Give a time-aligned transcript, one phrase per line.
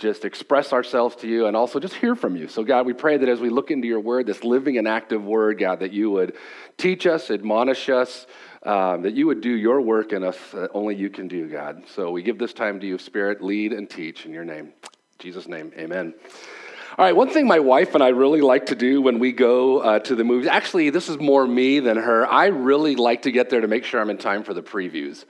[0.00, 2.48] just express ourselves to you and also just hear from you.
[2.48, 5.24] So, God, we pray that as we look into your word, this living and active
[5.24, 6.36] word, God, that you would
[6.76, 8.26] teach us, admonish us,
[8.64, 11.84] um, that you would do your work in us that only you can do, God.
[11.94, 14.66] So we give this time to you, Spirit, lead and teach in your name.
[14.66, 16.14] In Jesus' name, amen.
[16.98, 19.78] All right, one thing my wife and I really like to do when we go
[19.78, 22.26] uh, to the movies, actually, this is more me than her.
[22.26, 25.24] I really like to get there to make sure I'm in time for the previews.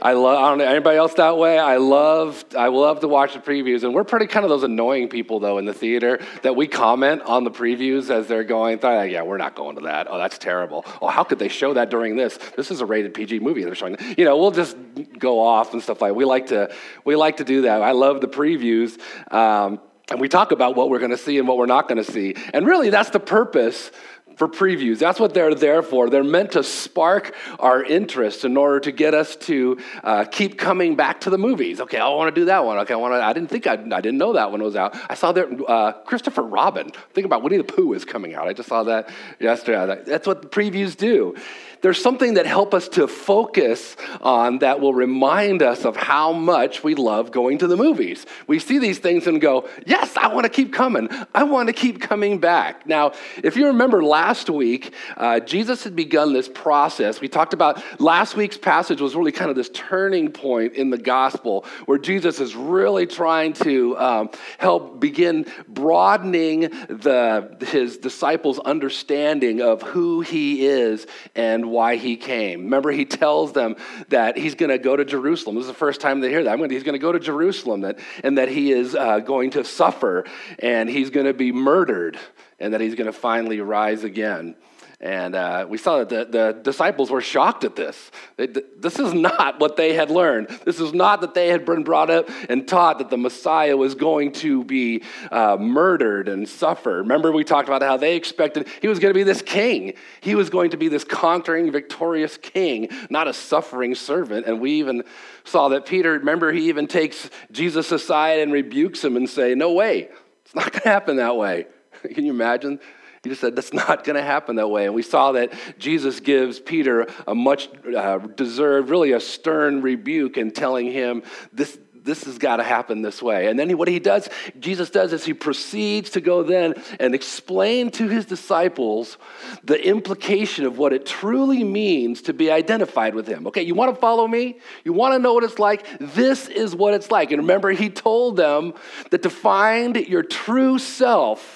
[0.00, 0.38] I love.
[0.38, 1.58] I don't know anybody else that way.
[1.58, 2.44] I love.
[2.56, 5.58] I love to watch the previews, and we're pretty kind of those annoying people though
[5.58, 8.78] in the theater that we comment on the previews as they're going.
[8.82, 10.06] Like, yeah, we're not going to that.
[10.10, 10.84] Oh, that's terrible.
[11.00, 12.38] Oh, how could they show that during this?
[12.56, 13.64] This is a rated PG movie.
[13.64, 13.96] They're showing.
[14.16, 14.76] You know, we'll just
[15.18, 16.14] go off and stuff like.
[16.14, 16.74] We like to.
[17.04, 17.82] We like to do that.
[17.82, 18.98] I love the previews.
[19.32, 22.02] Um, and we talk about what we're going to see and what we're not going
[22.02, 22.36] to see.
[22.54, 23.90] And really, that's the purpose
[24.36, 24.98] for previews.
[24.98, 26.08] That's what they're there for.
[26.08, 30.94] They're meant to spark our interest in order to get us to uh, keep coming
[30.94, 31.80] back to the movies.
[31.80, 32.78] Okay, I want to do that one.
[32.78, 33.22] Okay, I want to.
[33.22, 34.96] I didn't think I, I didn't know that one was out.
[35.10, 36.92] I saw that uh, Christopher Robin.
[37.14, 38.46] Think about Winnie the Pooh is coming out.
[38.46, 39.08] I just saw that
[39.40, 40.02] yesterday.
[40.06, 41.34] That's what previews do
[41.82, 46.82] there's something that help us to focus on that will remind us of how much
[46.82, 48.26] we love going to the movies.
[48.46, 51.08] We see these things and go, yes, I want to keep coming.
[51.34, 52.86] I want to keep coming back.
[52.86, 57.20] Now, if you remember last week, uh, Jesus had begun this process.
[57.20, 60.98] We talked about last week's passage was really kind of this turning point in the
[60.98, 69.60] gospel where Jesus is really trying to um, help begin broadening the, his disciples' understanding
[69.60, 72.64] of who he is and why he came.
[72.64, 73.76] Remember, he tells them
[74.08, 75.56] that he's going to go to Jerusalem.
[75.56, 76.58] This is the first time they hear that.
[76.70, 80.24] He's going to go to Jerusalem that, and that he is uh, going to suffer
[80.58, 82.18] and he's going to be murdered
[82.58, 84.56] and that he's going to finally rise again.
[84.98, 88.10] And uh, we saw that the, the, disciples were shocked at this.
[88.36, 90.48] They, this is not what they had learned.
[90.64, 93.94] This is not that they had been brought up and taught that the Messiah was
[93.94, 96.98] going to be uh, murdered and suffer.
[96.98, 99.92] Remember, we talked about how they expected he was going to be this king.
[100.22, 104.46] He was going to be this conquering, victorious king, not a suffering servant.
[104.46, 105.04] And we even
[105.44, 109.72] saw that Peter, remember, he even takes Jesus aside and rebukes him and say, No
[109.72, 110.08] way,
[110.46, 111.66] it's not going to happen that way.
[112.14, 112.80] Can you imagine?
[113.26, 114.86] He just said, that's not going to happen that way.
[114.86, 120.36] And we saw that Jesus gives Peter a much uh, deserved, really a stern rebuke
[120.36, 123.48] in telling him, this, this has got to happen this way.
[123.48, 124.28] And then he, what he does,
[124.60, 129.18] Jesus does, is he proceeds to go then and explain to his disciples
[129.64, 133.48] the implication of what it truly means to be identified with him.
[133.48, 134.60] Okay, you want to follow me?
[134.84, 135.84] You want to know what it's like?
[135.98, 137.32] This is what it's like.
[137.32, 138.74] And remember, he told them
[139.10, 141.55] that to find your true self,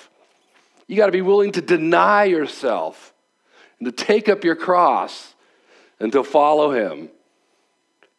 [0.90, 3.14] you got to be willing to deny yourself
[3.78, 5.36] and to take up your cross
[6.00, 7.10] and to follow him.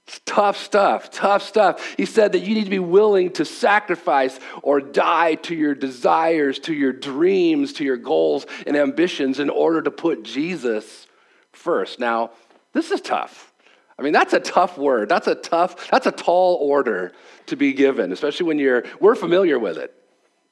[0.07, 1.95] It's tough stuff, tough stuff.
[1.97, 6.59] He said that you need to be willing to sacrifice or die to your desires,
[6.59, 11.07] to your dreams, to your goals and ambitions in order to put Jesus
[11.51, 11.99] first.
[11.99, 12.31] Now,
[12.71, 13.51] this is tough.
[13.99, 15.09] I mean, that's a tough word.
[15.09, 17.11] That's a tough, that's a tall order
[17.47, 19.93] to be given, especially when you're, we're familiar with it.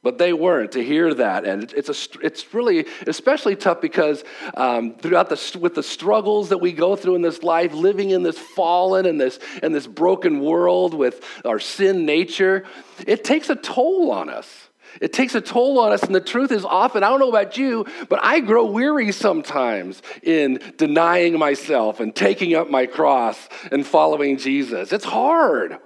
[0.01, 4.23] But they weren't to hear that, and it's a, it's really especially tough because
[4.55, 8.23] um, throughout the with the struggles that we go through in this life, living in
[8.23, 12.63] this fallen and this and this broken world with our sin nature,
[13.05, 14.69] it takes a toll on us.
[15.01, 17.57] It takes a toll on us, and the truth is often, I don't know about
[17.57, 23.85] you, but I grow weary sometimes in denying myself and taking up my cross and
[23.85, 24.91] following Jesus.
[24.91, 25.77] It's hard.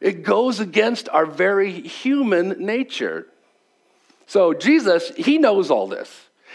[0.00, 3.26] It goes against our very human nature.
[4.26, 6.10] So Jesus, he knows all this.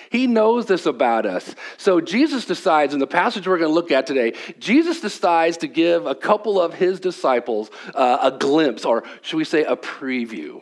[0.10, 1.56] He knows this about us.
[1.78, 5.68] So Jesus decides, in the passage we're going to look at today, Jesus decides to
[5.68, 10.62] give a couple of his disciples uh, a glimpse, or should we say a preview.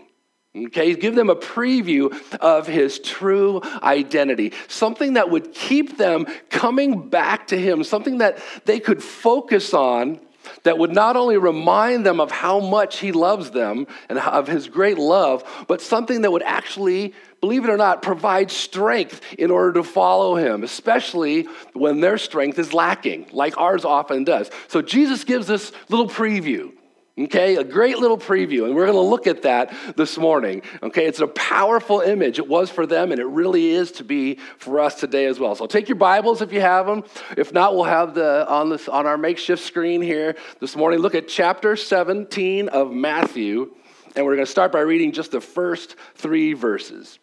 [0.56, 7.10] Okay, give them a preview of his true identity, something that would keep them coming
[7.10, 10.20] back to him, something that they could focus on
[10.64, 14.68] that would not only remind them of how much he loves them and of his
[14.68, 19.74] great love, but something that would actually, believe it or not, provide strength in order
[19.74, 21.44] to follow him, especially
[21.74, 24.50] when their strength is lacking, like ours often does.
[24.68, 26.72] So Jesus gives this little preview
[27.20, 30.62] Okay, a great little preview, and we're going to look at that this morning.
[30.82, 32.40] Okay, it's a powerful image.
[32.40, 35.54] It was for them, and it really is to be for us today as well.
[35.54, 37.04] So take your Bibles if you have them.
[37.36, 41.00] If not, we'll have the on this on our makeshift screen here this morning.
[41.00, 43.74] Look at chapter 17 of Matthew,
[44.16, 47.20] and we're going to start by reading just the first three verses.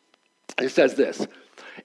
[0.60, 1.26] It says this.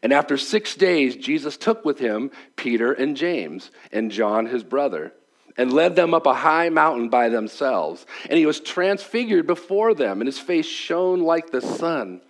[0.04, 5.14] And after six days, Jesus took with him Peter and James and John, his brother
[5.62, 8.08] and led them up a high mountain by themselves.
[8.28, 12.22] And he was transfigured before them, and his face shone like the sun,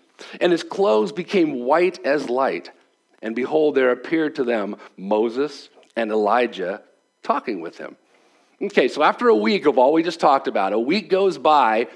[0.42, 2.72] and his clothes became white as light.
[3.22, 6.82] And behold, there appeared to them Moses and Elijah
[7.24, 7.96] talking with him.
[8.62, 11.88] Okay, so after a week of all we just talked about, a week goes by,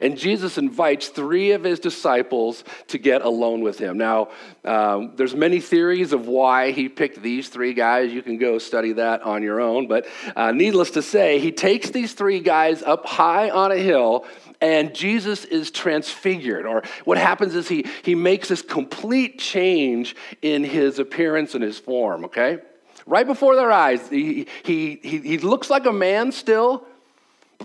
[0.00, 3.98] and Jesus invites three of his disciples to get alone with him.
[3.98, 4.28] Now,
[4.64, 8.12] um, there's many theories of why he picked these three guys.
[8.12, 9.86] You can go study that on your own.
[9.88, 14.26] But uh, needless to say, he takes these three guys up high on a hill
[14.60, 16.66] and Jesus is transfigured.
[16.66, 21.78] Or what happens is he, he makes this complete change in his appearance and his
[21.78, 22.58] form, okay?
[23.06, 26.86] Right before their eyes, he, he, he, he looks like a man still,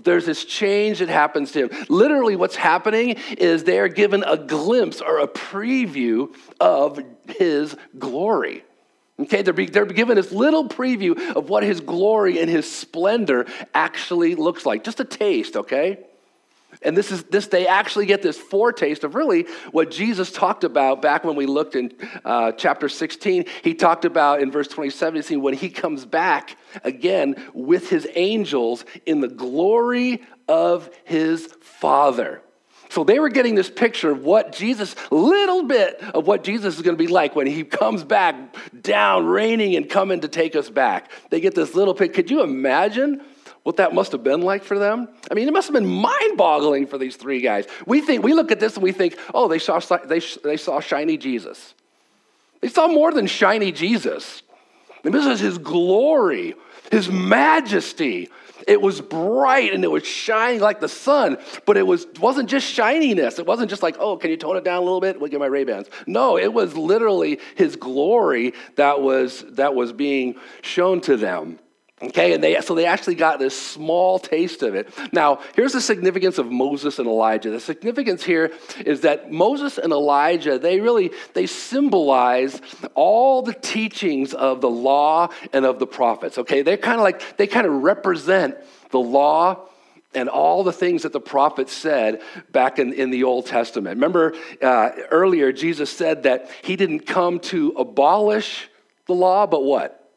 [0.02, 1.86] there's this change that happens to him.
[1.88, 8.64] Literally, what's happening is they are given a glimpse or a preview of his glory.
[9.18, 13.46] Okay, they're, be, they're given this little preview of what his glory and his splendor
[13.74, 14.82] actually looks like.
[14.82, 15.98] Just a taste, okay?
[16.82, 21.02] And this is this they actually get this foretaste of really what Jesus talked about
[21.02, 21.92] back when we looked in
[22.24, 23.44] uh, chapter 16.
[23.62, 29.20] He talked about in verse 27 when he comes back again with his angels in
[29.20, 32.42] the glory of his Father.
[32.90, 36.82] So they were getting this picture of what Jesus, little bit of what Jesus is
[36.82, 38.34] going to be like when he comes back
[38.82, 41.10] down, reigning and coming to take us back.
[41.30, 42.14] They get this little picture.
[42.14, 43.22] Could you imagine
[43.62, 45.08] what that must have been like for them?
[45.30, 47.66] I mean, it must have been mind boggling for these three guys.
[47.86, 50.80] We think, we look at this and we think, oh, they saw, they, they saw
[50.80, 51.74] shiny Jesus.
[52.60, 54.42] They saw more than shiny Jesus.
[55.02, 56.54] This is his glory,
[56.90, 58.28] his majesty.
[58.66, 62.66] It was bright and it was shining like the sun, but it was, wasn't just
[62.66, 63.38] shininess.
[63.38, 65.18] It wasn't just like, oh, can you tone it down a little bit?
[65.18, 65.88] We'll get my Ray-Bans.
[66.06, 71.58] No, it was literally his glory that was, that was being shown to them.
[72.02, 74.88] Okay, and they so they actually got this small taste of it.
[75.12, 77.50] Now, here's the significance of Moses and Elijah.
[77.50, 78.52] The significance here
[78.86, 82.62] is that Moses and Elijah, they really they symbolize
[82.94, 86.38] all the teachings of the law and of the prophets.
[86.38, 88.56] Okay, they're kind of like they kind of represent
[88.90, 89.68] the law
[90.14, 93.96] and all the things that the prophets said back in, in the Old Testament.
[93.96, 98.68] Remember uh, earlier, Jesus said that he didn't come to abolish
[99.06, 100.10] the law, but what?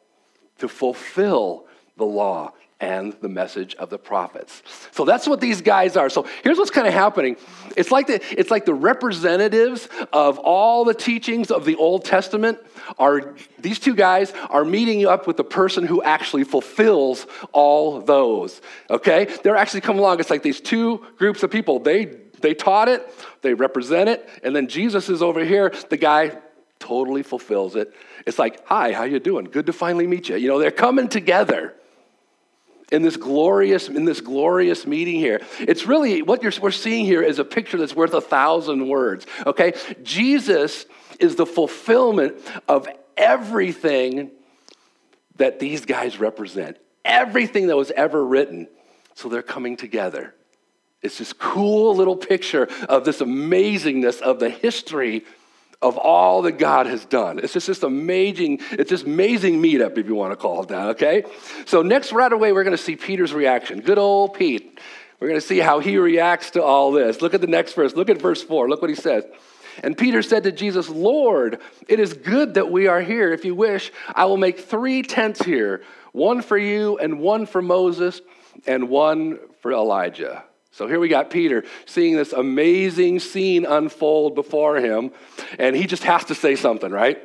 [0.58, 1.63] To fulfill
[1.96, 4.62] the law and the message of the prophets.
[4.90, 6.10] So that's what these guys are.
[6.10, 7.36] So here's what's kind of happening.
[7.76, 12.58] It's like the it's like the representatives of all the teachings of the Old Testament
[12.98, 18.00] are these two guys are meeting you up with the person who actually fulfills all
[18.00, 18.60] those.
[18.90, 19.26] Okay?
[19.42, 20.20] They're actually coming along.
[20.20, 21.78] It's like these two groups of people.
[21.78, 22.06] They
[22.40, 23.08] they taught it,
[23.40, 26.36] they represent it, and then Jesus is over here, the guy
[26.78, 27.94] totally fulfills it.
[28.26, 29.46] It's like, "Hi, how you doing?
[29.46, 31.74] Good to finally meet you." You know, they're coming together
[32.92, 37.38] in this glorious in this glorious meeting here it's really what we're seeing here is
[37.38, 39.72] a picture that's worth a thousand words okay?
[40.02, 40.86] Jesus
[41.18, 42.34] is the fulfillment
[42.68, 44.30] of everything
[45.36, 48.68] that these guys represent everything that was ever written.
[49.14, 50.34] So they're coming together.
[51.02, 55.24] It's this cool little picture of this amazingness of the history
[55.82, 57.38] of all that God has done.
[57.38, 60.88] It's just this amazing, it's this amazing meetup, if you want to call it that,
[60.90, 61.24] okay?
[61.66, 63.80] So next right away, we're going to see Peter's reaction.
[63.80, 64.80] Good old Pete.
[65.20, 67.22] We're going to see how he reacts to all this.
[67.22, 67.94] Look at the next verse.
[67.94, 68.68] Look at verse 4.
[68.68, 69.24] Look what he says.
[69.82, 73.32] And Peter said to Jesus, Lord, it is good that we are here.
[73.32, 77.60] If you wish, I will make three tents here one for you, and one for
[77.60, 78.20] Moses,
[78.68, 80.44] and one for Elijah.
[80.74, 85.12] So here we got Peter seeing this amazing scene unfold before him,
[85.56, 87.16] and he just has to say something, right?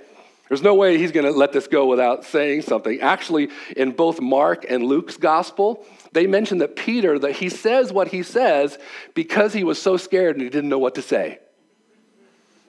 [0.50, 3.02] There's no way he's going to let this go without saying something.
[3.02, 8.10] Actually, in both Mark and Luke's gospel, they mention that Peter that he says what
[8.10, 8.78] he says
[9.16, 11.40] because he was so scared and he didn't know what to say.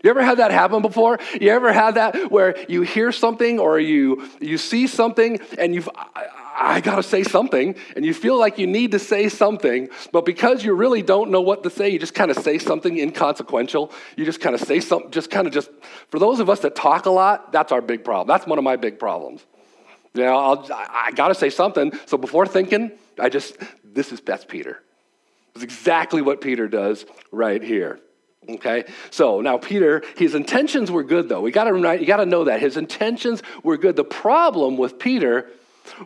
[0.02, 1.18] You ever had that happen before?
[1.38, 5.90] You ever had that where you hear something or you you see something and you've
[5.94, 6.26] I
[6.80, 10.62] got to say something, and you feel like you need to say something, but because
[10.62, 13.90] you really don't know what to say, you just kind of say something inconsequential.
[14.16, 15.70] You just kind of say something, just kind of just,
[16.08, 18.28] for those of us that talk a lot, that's our big problem.
[18.28, 19.44] That's one of my big problems.
[20.12, 24.20] You know, I'll, I got to say something, so before thinking, I just, this is,
[24.20, 24.82] that's Peter.
[25.54, 28.00] It's exactly what Peter does right here.
[28.48, 31.40] Okay, so now Peter, his intentions were good though.
[31.42, 33.96] We got to you got to know that his intentions were good.
[33.96, 35.50] The problem with Peter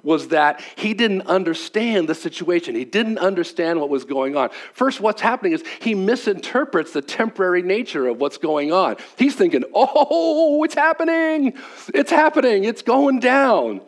[0.03, 2.75] was that he didn't understand the situation.
[2.75, 4.51] He didn't understand what was going on.
[4.73, 8.97] First, what's happening is he misinterprets the temporary nature of what's going on.
[9.17, 11.55] He's thinking, oh, it's happening.
[11.95, 12.65] It's happening.
[12.65, 13.81] It's going down.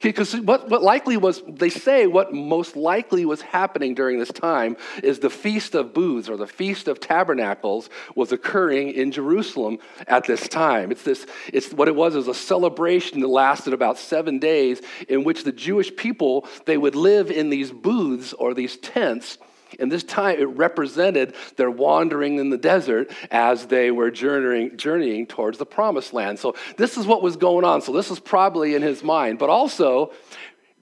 [0.00, 4.76] Because what, what likely was, they say what most likely was happening during this time
[5.02, 10.24] is the Feast of Booths or the Feast of Tabernacles was occurring in Jerusalem at
[10.24, 10.92] this time.
[10.92, 15.24] It's this, it's what it was is a celebration that lasted about seven days in
[15.24, 19.36] which the Jewish people, they would live in these booths or these tents
[19.78, 25.26] and this time it represented their wandering in the desert as they were journeying, journeying
[25.26, 26.38] towards the promised land.
[26.38, 27.82] So this is what was going on.
[27.82, 29.38] So this is probably in his mind.
[29.38, 30.12] But also,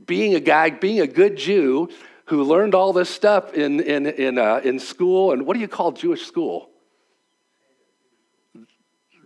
[0.05, 1.89] being a guy, being a good Jew
[2.27, 5.69] who learned all this stuff in, in, in, uh, in school, and what do you
[5.69, 6.71] call Jewish school?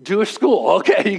[0.02, 0.61] Jewish school.
[0.80, 1.19] Okay,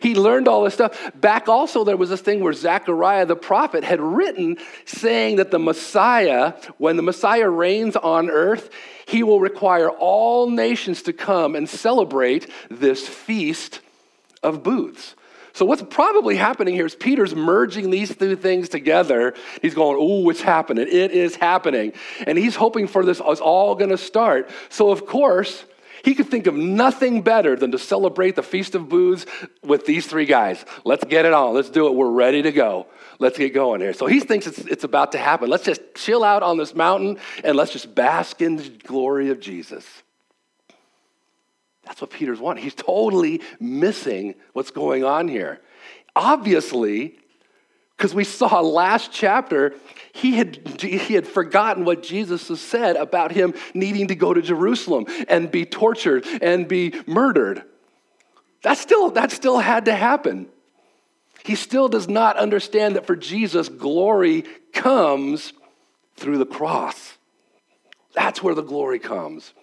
[0.00, 1.10] he learned all this stuff.
[1.14, 4.56] Back also, there was this thing where Zechariah the prophet had written
[4.86, 8.70] saying that the Messiah, when the Messiah reigns on earth,
[9.06, 13.80] he will require all nations to come and celebrate this feast
[14.42, 15.14] of booths.
[15.52, 19.34] So, what's probably happening here is Peter's merging these two things together.
[19.62, 20.86] He's going, Oh, it's happening.
[20.86, 21.92] It is happening.
[22.26, 24.50] And he's hoping for this, it's all going to start.
[24.68, 25.64] So, of course,
[26.06, 29.26] he could think of nothing better than to celebrate the Feast of Booths
[29.64, 30.64] with these three guys.
[30.84, 31.52] Let's get it on.
[31.52, 31.96] Let's do it.
[31.96, 32.86] We're ready to go.
[33.18, 33.92] Let's get going here.
[33.92, 35.50] So he thinks it's, it's about to happen.
[35.50, 39.40] Let's just chill out on this mountain and let's just bask in the glory of
[39.40, 39.84] Jesus.
[41.82, 42.62] That's what Peter's wanting.
[42.62, 45.60] He's totally missing what's going on here.
[46.14, 47.18] Obviously,
[47.96, 49.74] because we saw last chapter,
[50.12, 54.42] he had, he had forgotten what Jesus has said about him needing to go to
[54.42, 57.62] Jerusalem and be tortured and be murdered.
[58.62, 60.48] That still, that still had to happen.
[61.44, 65.52] He still does not understand that for Jesus, glory comes
[66.16, 67.16] through the cross.
[68.14, 69.54] That's where the glory comes.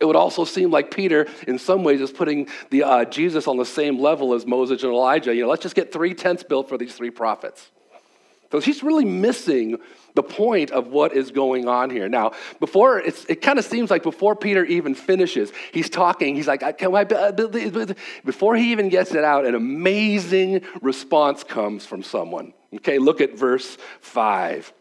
[0.00, 3.56] It would also seem like Peter, in some ways, is putting the, uh, Jesus on
[3.56, 5.34] the same level as Moses and Elijah.
[5.34, 7.70] You know, let's just get three tents built for these three prophets.
[8.52, 9.78] So he's really missing
[10.14, 12.08] the point of what is going on here.
[12.08, 16.34] Now, before it kind of seems like before Peter even finishes, he's talking.
[16.36, 17.04] He's like, "Can I?"
[18.24, 22.54] Before he even gets it out, an amazing response comes from someone.
[22.74, 24.72] Okay, look at verse five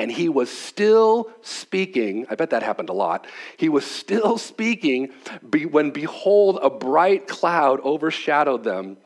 [0.00, 2.26] and he was still speaking.
[2.30, 3.26] I bet that happened a lot.
[3.58, 5.10] He was still speaking
[5.70, 8.96] when, behold, a bright cloud overshadowed them.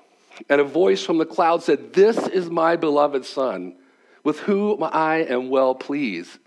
[0.48, 3.74] And a voice from the cloud said, This is my beloved Son,
[4.22, 6.38] with whom I am well pleased.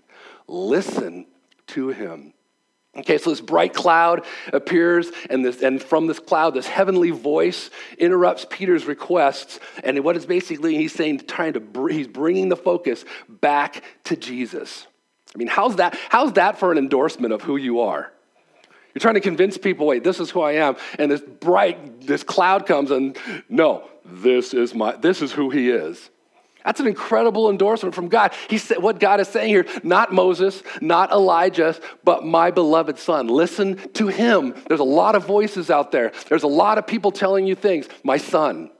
[0.46, 1.26] Listen
[1.68, 2.32] to him.
[2.98, 7.70] Okay, so this bright cloud appears, and, this, and from this cloud, this heavenly voice
[7.96, 9.60] interrupts Peter's requests.
[9.84, 14.86] And what is basically he's saying, trying to, he's bringing the focus back to Jesus.
[15.32, 18.12] I mean, how's that, how's that for an endorsement of who you are?
[18.94, 20.74] You're trying to convince people, wait, this is who I am.
[20.98, 23.16] And this bright, this cloud comes, and
[23.48, 26.10] no, this is my, this is who he is.
[26.64, 28.32] That's an incredible endorsement from God.
[28.48, 33.28] He said what God is saying here, not Moses, not Elijah, but my beloved son.
[33.28, 34.54] Listen to him.
[34.66, 36.12] There's a lot of voices out there.
[36.28, 37.88] There's a lot of people telling you things.
[38.02, 38.70] My son.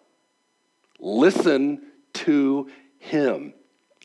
[0.99, 1.83] Listen
[2.15, 2.69] to
[2.99, 3.55] him.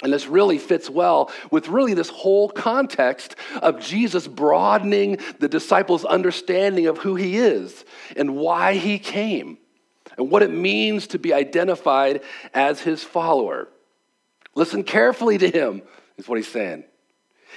[0.03, 6.03] And this really fits well with really this whole context of Jesus broadening the disciples'
[6.03, 9.57] understanding of who he is and why he came
[10.17, 12.21] and what it means to be identified
[12.53, 13.67] as his follower.
[14.55, 15.81] Listen carefully to him,
[16.17, 16.83] is what he's saying.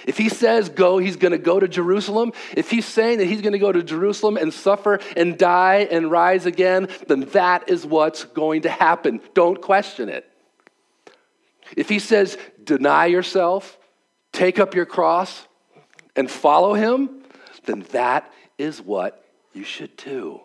[0.06, 2.32] If he says go, he's going to go to Jerusalem.
[2.56, 6.10] If he's saying that he's going to go to Jerusalem and suffer and die and
[6.10, 9.20] rise again, then that is what's going to happen.
[9.34, 10.28] Don't question it.
[11.76, 13.78] If he says deny yourself,
[14.32, 15.46] take up your cross,
[16.14, 17.22] and follow him,
[17.64, 20.40] then that is what you should do.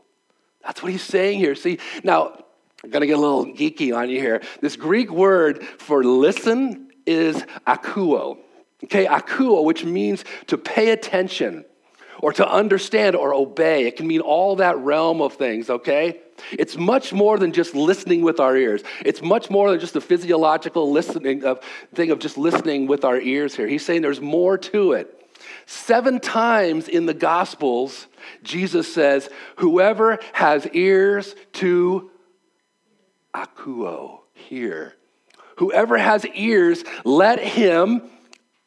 [0.64, 1.56] That's what he's saying here.
[1.56, 2.44] See, now,
[2.84, 4.42] I'm going to get a little geeky on you here.
[4.60, 8.38] This Greek word for listen is akuo.
[8.84, 11.66] Okay, akuo, which means to pay attention
[12.20, 13.86] or to understand or obey.
[13.86, 16.22] It can mean all that realm of things, okay?
[16.52, 18.84] It's much more than just listening with our ears.
[19.06, 21.60] It's much more than just the physiological listening of
[21.94, 23.68] thing of just listening with our ears here.
[23.68, 25.21] He's saying there's more to it.
[25.66, 28.08] Seven times in the Gospels,
[28.44, 32.12] Jesus says, Whoever has ears to
[33.34, 34.96] akuo, hear.
[35.58, 38.02] Whoever has ears, let him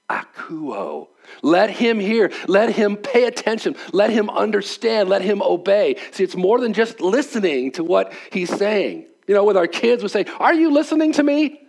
[0.08, 1.08] akuo.
[1.42, 2.30] Let him hear.
[2.46, 3.76] Let him pay attention.
[3.92, 5.08] Let him understand.
[5.08, 5.96] Let him obey.
[6.12, 9.06] See, it's more than just listening to what he's saying.
[9.26, 11.60] You know, with our kids, we say, Are you listening to me?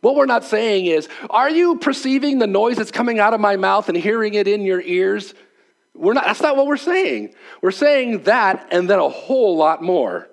[0.00, 3.56] What we're not saying is, Are you perceiving the noise that's coming out of my
[3.56, 5.34] mouth and hearing it in your ears?
[5.94, 7.34] We're not, that's not what we're saying.
[7.60, 10.28] We're saying that and then a whole lot more.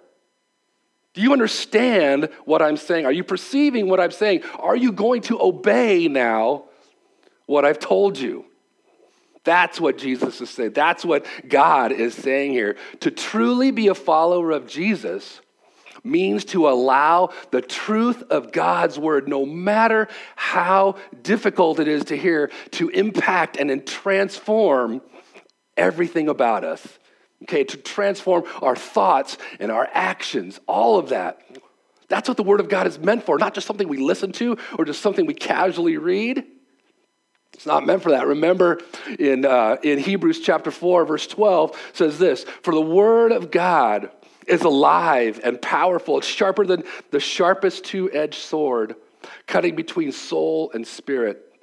[1.16, 3.06] Do you understand what I'm saying?
[3.06, 4.44] Are you perceiving what I'm saying?
[4.60, 6.66] Are you going to obey now
[7.46, 8.46] what I've told you?
[9.46, 10.74] That's what Jesus is saying.
[10.74, 12.76] That's what God is saying here.
[13.00, 15.40] To truly be a follower of Jesus
[16.06, 22.18] means to allow the truth of God's word, no matter how difficult it is to
[22.18, 25.02] hear, to impact and transform
[25.76, 26.88] everything about us.
[27.44, 31.42] Okay, to transform our thoughts and our actions, all of that.
[32.08, 34.58] That's what the Word of God is meant for, not just something we listen to
[34.78, 36.46] or just something we casually read.
[37.54, 38.28] It's not meant for that.
[38.28, 38.80] Remember
[39.18, 44.12] in, uh, in Hebrews chapter 4, verse 12 says this For the word of God
[44.48, 46.18] is alive and powerful.
[46.18, 48.96] It's sharper than the sharpest two edged sword,
[49.48, 51.54] cutting between soul and spirit,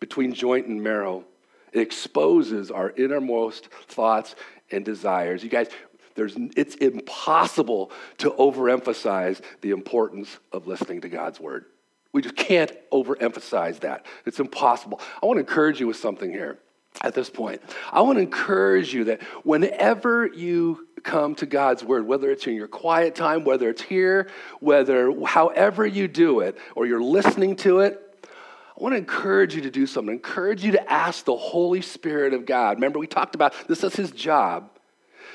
[0.00, 1.24] between joint and marrow.
[1.72, 4.34] It exposes our innermost thoughts
[4.70, 5.42] and desires.
[5.42, 5.68] You guys,
[6.14, 11.66] there's, it's impossible to overemphasize the importance of listening to God's word.
[12.12, 14.06] We just can't overemphasize that.
[14.24, 15.00] It's impossible.
[15.22, 16.58] I want to encourage you with something here
[17.02, 17.62] at this point.
[17.92, 22.54] I want to encourage you that whenever you come to God's word, whether it's in
[22.54, 24.28] your quiet time, whether it's here,
[24.60, 29.62] whether however you do it, or you're listening to it, I want to encourage you
[29.62, 30.14] to do something.
[30.14, 32.76] Encourage you to ask the Holy Spirit of God.
[32.76, 34.70] Remember, we talked about this is his job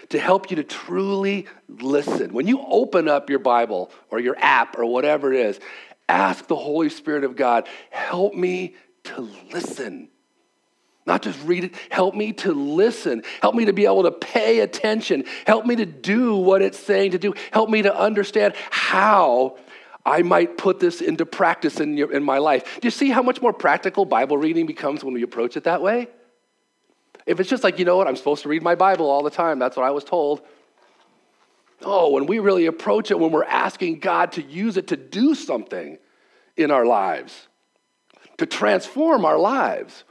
[0.10, 2.34] to help you to truly listen.
[2.34, 5.60] When you open up your Bible or your app or whatever it is,
[6.08, 10.10] ask the Holy Spirit of God, help me to listen.
[11.06, 13.24] Not just read it, help me to listen.
[13.42, 15.26] Help me to be able to pay attention.
[15.46, 17.34] Help me to do what it's saying to do.
[17.52, 19.58] Help me to understand how
[20.06, 22.80] I might put this into practice in, your, in my life.
[22.80, 25.82] Do you see how much more practical Bible reading becomes when we approach it that
[25.82, 26.08] way?
[27.26, 29.30] If it's just like, you know what, I'm supposed to read my Bible all the
[29.30, 30.42] time, that's what I was told.
[31.82, 35.36] Oh, when we really approach it, when we're asking God to use it to do
[35.36, 35.98] something
[36.56, 37.48] in our lives,
[38.38, 40.04] to transform our lives.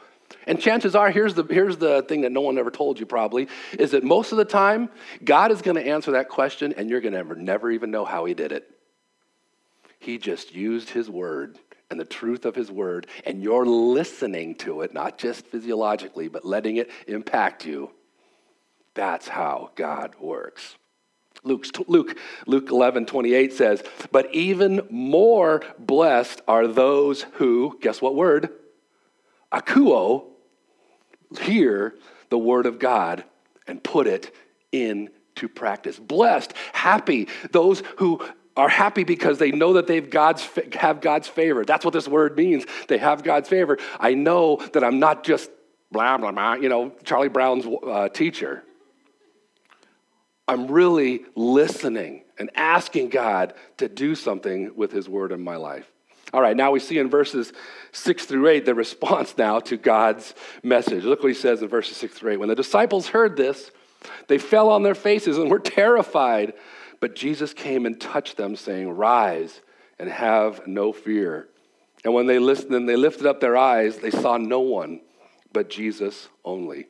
[0.47, 3.49] And chances are, here's the, here's the thing that no one ever told you probably,
[3.79, 4.91] is that most of the time,
[5.25, 8.05] God is going to answer that question and you're going to never, never even know
[8.05, 8.69] how he did it.
[9.99, 11.59] He just used his word
[11.91, 16.45] and the truth of his word, and you're listening to it, not just physiologically, but
[16.45, 17.91] letting it impact you.
[18.95, 20.76] That's how God works.
[21.45, 28.15] Luke's, Luke, Luke 11, 28 says, But even more blessed are those who, guess what
[28.15, 28.50] word?
[29.52, 30.31] Akuo,
[31.38, 31.95] hear
[32.30, 33.25] the word of God
[33.66, 34.34] and put it
[34.73, 35.99] into practice.
[35.99, 38.21] Blessed, happy, those who
[38.56, 41.64] are happy because they know that they've God's, have God's favor.
[41.64, 42.64] That's what this word means.
[42.88, 43.78] They have God's favor.
[43.99, 45.50] I know that I'm not just
[45.90, 48.64] blah, blah, blah, you know, Charlie Brown's uh, teacher.
[50.49, 55.92] I'm really listening and asking God to do something with his word in my life.
[56.32, 57.52] All right, now we see in verses
[57.92, 61.04] six through eight the response now to God's message.
[61.04, 62.36] Look what he says in verses six through eight.
[62.38, 63.71] When the disciples heard this,
[64.28, 66.54] they fell on their faces and were terrified.
[67.00, 69.60] But Jesus came and touched them, saying, Rise
[69.99, 71.49] and have no fear.
[72.04, 75.00] And when they listened and they lifted up their eyes, they saw no one
[75.52, 76.86] but Jesus only.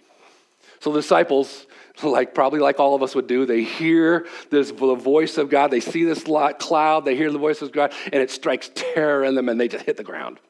[0.83, 1.69] So the disciples,
[2.03, 5.71] like probably like all of us would do, they hear this the voice of God,
[5.71, 9.37] they see this cloud, they hear the voice of God, and it strikes terror in
[9.37, 10.41] them, and they just hit the ground.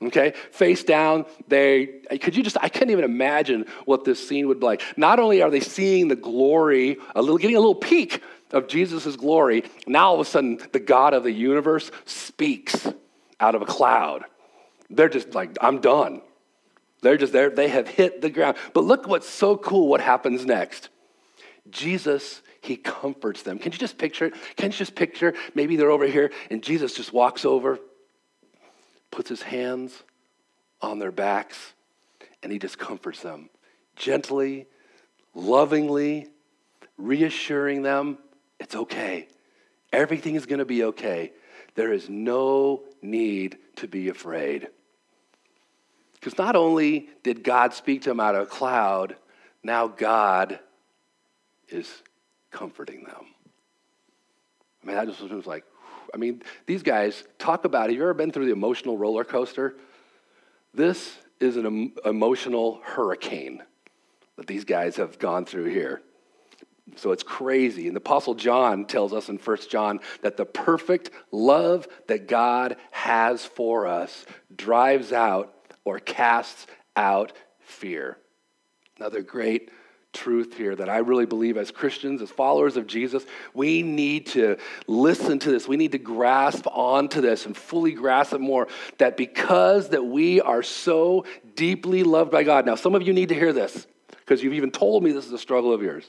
[0.00, 1.26] Okay, face down.
[1.48, 1.86] They
[2.20, 4.82] could you just I couldn't even imagine what this scene would be like.
[4.96, 8.22] Not only are they seeing the glory, a little getting a little peek
[8.52, 12.86] of Jesus' glory, now all of a sudden the God of the universe speaks
[13.40, 14.24] out of a cloud.
[14.88, 16.22] They're just like, I'm done.
[17.02, 18.56] They're just there, they have hit the ground.
[18.74, 20.88] But look what's so cool what happens next.
[21.70, 23.58] Jesus, he comforts them.
[23.58, 24.34] Can you just picture it?
[24.56, 27.78] Can you just picture maybe they're over here and Jesus just walks over,
[29.10, 30.02] puts his hands
[30.82, 31.72] on their backs,
[32.42, 33.50] and he just comforts them
[33.96, 34.66] gently,
[35.34, 36.28] lovingly,
[36.96, 38.18] reassuring them
[38.60, 39.26] it's okay.
[39.92, 41.32] Everything is going to be okay.
[41.74, 44.68] There is no need to be afraid.
[46.20, 49.16] Because not only did God speak to them out of a cloud,
[49.62, 50.60] now God
[51.68, 52.02] is
[52.50, 53.24] comforting them.
[54.82, 55.64] I mean, that just was like,
[56.12, 59.76] I mean, these guys talk about, have you ever been through the emotional roller coaster?
[60.74, 63.62] This is an emotional hurricane
[64.36, 66.02] that these guys have gone through here.
[66.96, 67.86] So it's crazy.
[67.86, 72.76] And the Apostle John tells us in 1 John that the perfect love that God
[72.90, 75.54] has for us drives out
[75.90, 78.16] or casts out fear.
[78.96, 79.70] Another great
[80.12, 83.24] truth here that I really believe as Christians, as followers of Jesus,
[83.54, 85.66] we need to listen to this.
[85.66, 90.40] We need to grasp onto this and fully grasp it more that because that we
[90.40, 91.24] are so
[91.56, 92.66] deeply loved by God.
[92.66, 95.32] Now, some of you need to hear this because you've even told me this is
[95.32, 96.08] a struggle of yours.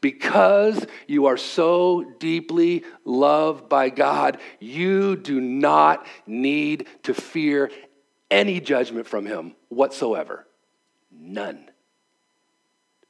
[0.00, 7.70] Because you are so deeply loved by God, you do not need to fear
[8.32, 10.46] any judgment from Him whatsoever.
[11.12, 11.70] None.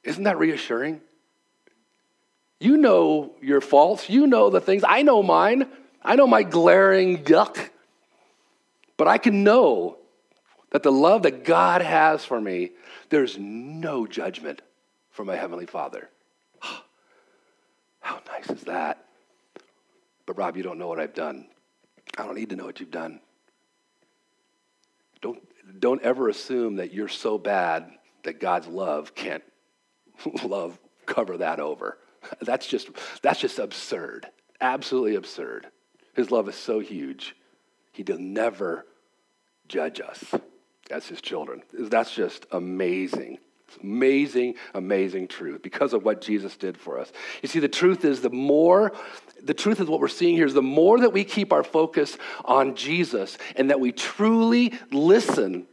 [0.02, 1.00] Isn't that reassuring?
[2.60, 4.10] You know your faults.
[4.10, 4.84] You know the things.
[4.86, 5.68] I know mine.
[6.02, 7.70] I know my glaring yuck.
[8.96, 9.98] But I can know
[10.70, 12.72] that the love that God has for me,
[13.08, 14.60] there's no judgment
[15.10, 16.10] from my Heavenly Father.
[18.00, 19.04] How nice is that?
[20.26, 21.46] But Rob, you don't know what I've done.
[22.18, 23.20] I don't need to know what you've done.
[25.22, 25.40] Don't,
[25.80, 27.90] don't ever assume that you're so bad
[28.24, 29.42] that God's love can't
[30.44, 31.98] love cover that over.
[32.40, 32.88] That's just,
[33.20, 34.28] that's just absurd.
[34.60, 35.66] Absolutely absurd.
[36.14, 37.34] His love is so huge.
[37.90, 38.86] He will never
[39.66, 40.24] judge us
[40.88, 41.62] as his children.
[41.72, 43.38] That's just amazing.
[43.82, 47.12] Amazing, amazing truth because of what Jesus did for us.
[47.42, 48.92] You see, the truth is the more,
[49.42, 52.18] the truth is what we're seeing here is the more that we keep our focus
[52.44, 55.66] on Jesus and that we truly listen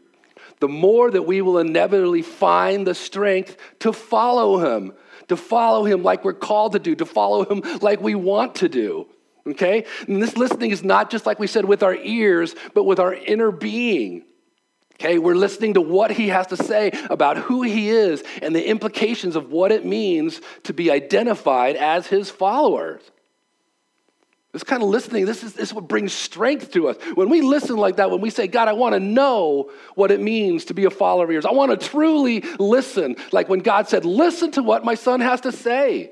[0.60, 4.94] the more that we will inevitably find the strength to follow him,
[5.30, 8.70] to follow him like we're called to do, to follow him like we want to
[8.70, 9.08] do.
[9.48, 9.86] Okay?
[10.08, 13.14] And this listening is not just like we said with our ears, but with our
[13.14, 14.26] inner being.
[15.00, 18.68] Okay, we're listening to what he has to say about who he is and the
[18.68, 23.02] implications of what it means to be identified as his followers.
[24.52, 26.98] This kind of listening, this is, this is what brings strength to us.
[27.14, 30.20] When we listen like that, when we say, God, I want to know what it
[30.20, 33.88] means to be a follower of yours, I want to truly listen, like when God
[33.88, 36.12] said, Listen to what my son has to say.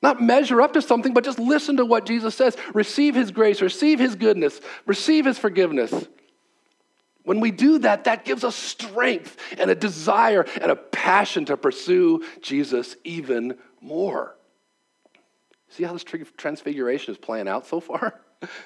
[0.00, 2.56] Not measure up to something, but just listen to what Jesus says.
[2.72, 5.92] Receive his grace, receive his goodness, receive his forgiveness.
[7.28, 11.58] When we do that, that gives us strength and a desire and a passion to
[11.58, 14.34] pursue Jesus even more.
[15.68, 16.04] See how this
[16.38, 18.18] transfiguration is playing out so far?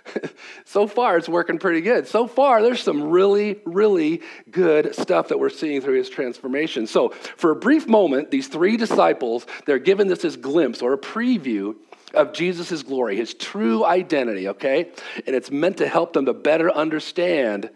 [0.64, 2.07] so far, it's working pretty good.
[2.07, 6.87] So far, there's some really, really good stuff that we're seeing through his transformation.
[6.87, 10.98] So, for a brief moment, these three disciples, they're given this as glimpse or a
[10.98, 11.75] preview
[12.14, 14.92] of Jesus' glory, his true identity, okay?
[15.27, 17.68] And it's meant to help them to better understand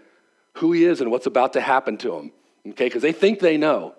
[0.57, 2.33] who he is and what's about to happen to him,
[2.69, 2.87] okay?
[2.87, 3.95] Because they think they know.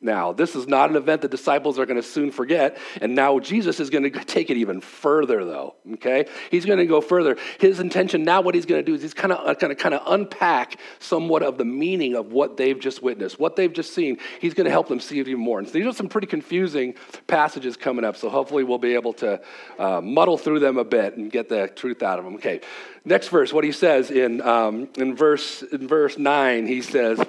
[0.00, 2.78] Now, this is not an event the disciples are going to soon forget.
[3.00, 5.74] And now Jesus is going to take it even further, though.
[5.94, 6.26] Okay?
[6.50, 7.36] He's going to go further.
[7.58, 9.94] His intention now, what he's going to do is he's kind of going to kind
[9.94, 14.18] of unpack somewhat of the meaning of what they've just witnessed, what they've just seen.
[14.40, 15.58] He's going to help them see it even more.
[15.58, 16.94] And so these are some pretty confusing
[17.26, 18.16] passages coming up.
[18.16, 19.40] So hopefully we'll be able to
[19.78, 22.34] uh, muddle through them a bit and get the truth out of them.
[22.36, 22.60] Okay.
[23.04, 27.20] Next verse, what he says in, um, in, verse, in verse 9, he says,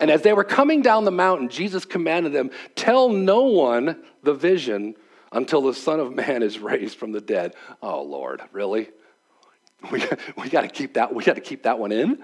[0.00, 4.34] and as they were coming down the mountain, Jesus commanded them, Tell no one the
[4.34, 4.94] vision
[5.32, 7.54] until the Son of Man is raised from the dead.
[7.82, 8.88] Oh, Lord, really?
[9.90, 10.02] We,
[10.36, 11.14] we got to keep that.
[11.14, 12.22] We got to keep that one in.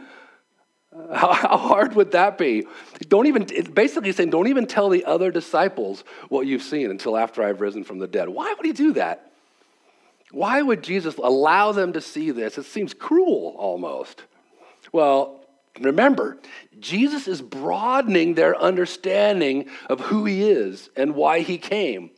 [1.13, 2.67] How, how, hard would that be?
[3.09, 7.43] Don't even basically saying, don't even tell the other disciples what you've seen until after
[7.43, 8.29] I've risen from the dead.
[8.29, 9.33] Why would he do that?
[10.33, 12.59] Why would Jesus allow them to see this?
[12.59, 14.23] It seems cruel almost.
[14.93, 15.42] Well,
[15.81, 16.39] Remember,
[16.79, 22.11] Jesus is broadening their understanding of who he is and why he came.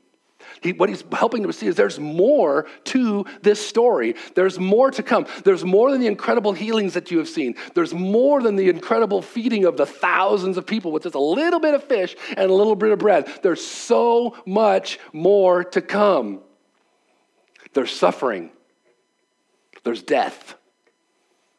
[0.61, 4.15] He, what he's helping them see is there's more to this story.
[4.35, 5.27] There's more to come.
[5.45, 7.55] There's more than the incredible healings that you have seen.
[7.75, 11.61] There's more than the incredible feeding of the thousands of people with just a little
[11.61, 13.29] bit of fish and a little bit of bread.
[13.43, 16.41] There's so much more to come.
[17.73, 18.51] There's suffering,
[19.83, 20.55] there's death,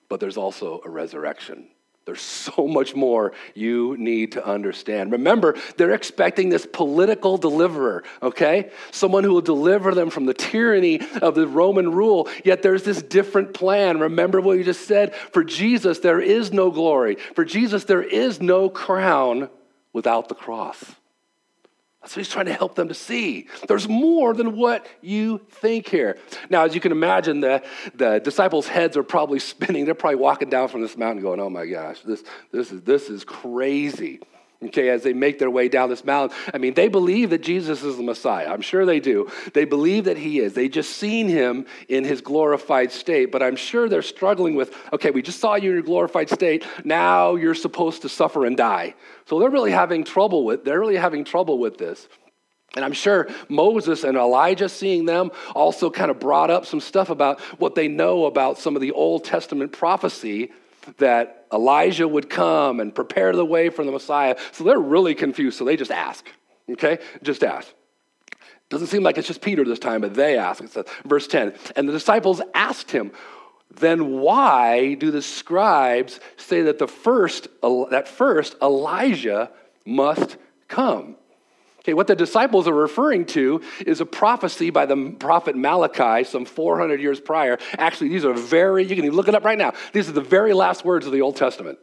[0.07, 1.67] but there's also a resurrection.
[2.05, 5.11] There's so much more you need to understand.
[5.11, 8.71] Remember, they're expecting this political deliverer, okay?
[8.91, 12.29] Someone who will deliver them from the tyranny of the Roman rule.
[12.43, 13.99] Yet there's this different plan.
[13.99, 15.15] Remember what you just said?
[15.15, 17.15] For Jesus, there is no glory.
[17.33, 19.49] For Jesus, there is no crown
[19.93, 20.83] without the cross.
[22.05, 23.47] That's what he's trying to help them to see.
[23.67, 26.19] There's more than what you think here.
[26.51, 27.63] Now, as you can imagine, the,
[27.95, 29.85] the disciples' heads are probably spinning.
[29.85, 33.09] They're probably walking down from this mountain going, oh my gosh, this, this, is, this
[33.09, 34.19] is crazy.
[34.63, 36.37] Okay, as they make their way down this mountain.
[36.53, 38.49] I mean, they believe that Jesus is the Messiah.
[38.49, 39.29] I'm sure they do.
[39.53, 40.53] They believe that he is.
[40.53, 45.11] They just seen him in his glorified state, but I'm sure they're struggling with, okay,
[45.11, 46.65] we just saw you in your glorified state.
[46.83, 48.95] Now you're supposed to suffer and die.
[49.25, 52.07] So they're really having trouble with, they're really having trouble with this.
[52.75, 57.09] And I'm sure Moses and Elijah seeing them also kind of brought up some stuff
[57.09, 60.51] about what they know about some of the Old Testament prophecy
[60.97, 64.37] that Elijah would come and prepare the way for the Messiah.
[64.51, 65.57] So they're really confused.
[65.57, 66.25] So they just ask,
[66.71, 66.99] okay?
[67.23, 67.73] Just ask.
[68.69, 70.63] Doesn't seem like it's just Peter this time, but they ask.
[70.63, 73.11] It says, verse 10 And the disciples asked him,
[73.71, 79.51] then why do the scribes say that the first that first Elijah
[79.85, 81.17] must come?
[81.85, 86.43] Okay, what the disciples are referring to is a prophecy by the prophet Malachi some
[86.43, 87.59] 400 years prior.
[87.77, 89.71] Actually, these are very, you can look it up right now.
[89.93, 91.77] These are the very last words of the Old Testament.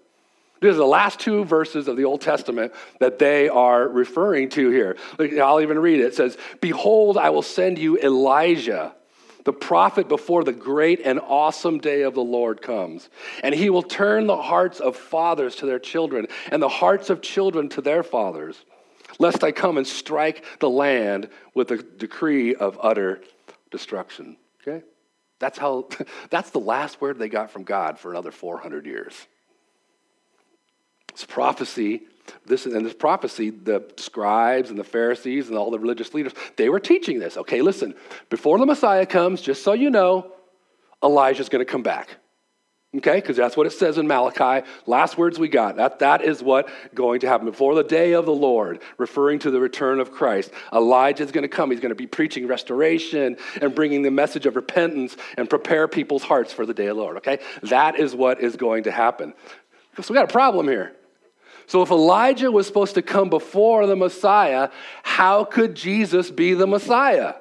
[0.60, 4.70] These are the last two verses of the Old Testament that they are referring to
[4.70, 4.96] here.
[5.40, 6.06] I'll even read it.
[6.06, 8.96] It says, Behold, I will send you Elijah
[9.44, 13.08] the prophet before the great and awesome day of the Lord comes.
[13.44, 17.22] And he will turn the hearts of fathers to their children, and the hearts of
[17.22, 18.64] children to their fathers
[19.22, 23.22] lest I come and strike the land with a decree of utter
[23.70, 24.36] destruction.
[24.60, 24.84] Okay?
[25.38, 25.88] That's how
[26.30, 29.14] that's the last word they got from God for another 400 years.
[31.10, 32.02] It's prophecy.
[32.46, 36.68] This and this prophecy, the scribes and the Pharisees and all the religious leaders, they
[36.68, 37.36] were teaching this.
[37.36, 37.94] Okay, listen,
[38.30, 40.32] before the Messiah comes, just so you know,
[41.02, 42.16] Elijah's going to come back.
[42.94, 44.66] Okay, because that's what it says in Malachi.
[44.84, 45.76] Last words we got.
[45.76, 49.50] That, that is what going to happen before the day of the Lord, referring to
[49.50, 50.50] the return of Christ.
[50.74, 51.70] Elijah is going to come.
[51.70, 56.22] He's going to be preaching restoration and bringing the message of repentance and prepare people's
[56.22, 57.16] hearts for the day of the Lord.
[57.18, 59.32] Okay, that is what is going to happen.
[59.98, 60.94] So we got a problem here.
[61.66, 64.68] So if Elijah was supposed to come before the Messiah,
[65.02, 67.36] how could Jesus be the Messiah?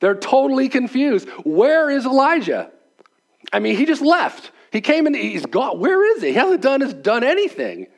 [0.00, 1.28] They're totally confused.
[1.44, 2.72] Where is Elijah?
[3.52, 4.50] I mean, he just left.
[4.70, 5.78] He came and he's gone.
[5.78, 6.28] Where is he?
[6.28, 7.88] He hasn't done, has done anything.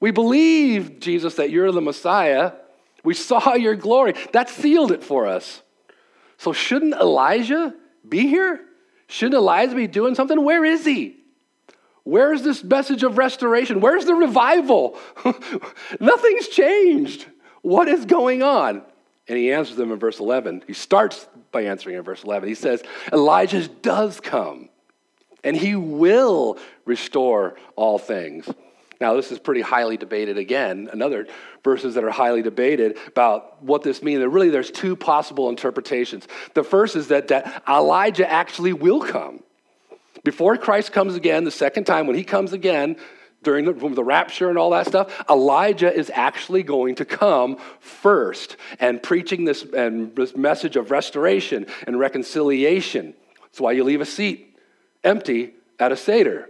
[0.00, 2.52] We believe, Jesus, that you're the Messiah.
[3.04, 4.14] We saw your glory.
[4.32, 5.62] That sealed it for us.
[6.36, 7.74] So shouldn't Elijah
[8.08, 8.60] be here?
[9.06, 10.42] Shouldn't Elijah be doing something?
[10.42, 11.16] Where is he?
[12.02, 13.80] Where's this message of restoration?
[13.80, 14.98] Where's the revival?
[16.00, 17.26] Nothing's changed.
[17.62, 18.82] What is going on?
[19.26, 20.64] And he answers them in verse 11.
[20.66, 22.46] He starts by answering in verse 11.
[22.46, 24.68] He says, Elijah does come,
[25.42, 28.46] and he will restore all things.
[29.00, 30.88] Now, this is pretty highly debated again.
[30.92, 31.26] Another
[31.62, 34.22] verses that are highly debated about what this means.
[34.22, 36.28] And really, there's two possible interpretations.
[36.54, 39.42] The first is that, that Elijah actually will come.
[40.22, 42.96] Before Christ comes again, the second time, when he comes again,
[43.44, 48.56] during the, the, rapture and all that stuff, Elijah is actually going to come first
[48.80, 53.14] and preaching this, and this message of restoration and reconciliation.
[53.42, 54.58] That's why you leave a seat
[55.04, 56.48] empty at a Seder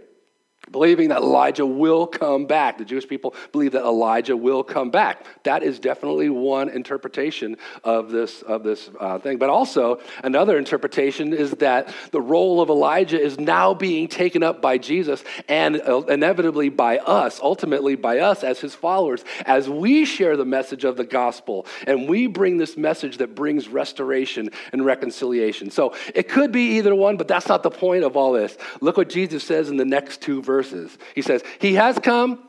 [0.71, 2.77] believing that Elijah will come back.
[2.77, 5.25] The Jewish people believe that Elijah will come back.
[5.43, 9.37] That is definitely one interpretation of this, of this uh, thing.
[9.37, 14.61] But also, another interpretation is that the role of Elijah is now being taken up
[14.61, 20.05] by Jesus and uh, inevitably by us, ultimately by us as his followers, as we
[20.05, 24.85] share the message of the gospel and we bring this message that brings restoration and
[24.85, 25.69] reconciliation.
[25.69, 28.57] So it could be either one, but that's not the point of all this.
[28.81, 30.97] Look what Jesus says in the next two verses verses.
[31.13, 32.47] He says, He has come,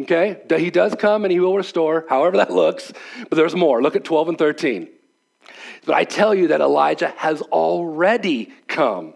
[0.00, 0.40] okay?
[0.56, 2.92] He does come and He will restore, however that looks,
[3.28, 3.80] but there's more.
[3.82, 4.88] Look at 12 and 13.
[5.84, 9.14] But I tell you that Elijah has already come,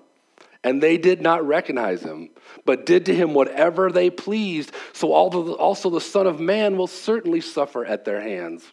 [0.62, 2.30] and they did not recognize him,
[2.64, 4.72] but did to him whatever they pleased.
[4.92, 8.64] So also the Son of Man will certainly suffer at their hands.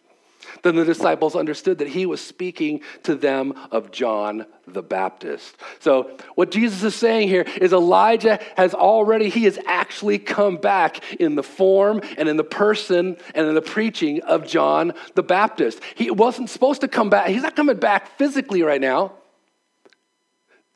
[0.62, 5.56] Then the disciples understood that he was speaking to them of John the Baptist.
[5.80, 11.02] So, what Jesus is saying here is Elijah has already, he has actually come back
[11.20, 15.80] in the form and in the person and in the preaching of John the Baptist.
[15.94, 19.12] He wasn't supposed to come back, he's not coming back physically right now.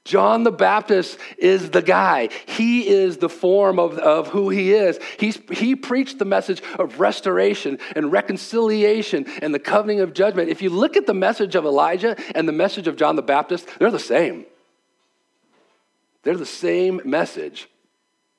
[0.09, 2.31] John the Baptist is the guy.
[2.47, 4.99] He is the form of, of who he is.
[5.21, 10.49] He's, he preached the message of restoration and reconciliation and the covenant of judgment.
[10.49, 13.69] If you look at the message of Elijah and the message of John the Baptist,
[13.79, 14.47] they're the same.
[16.23, 17.69] They're the same message.